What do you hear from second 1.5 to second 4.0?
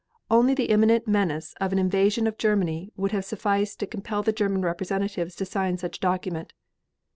of an invasion of Germany would have sufficed to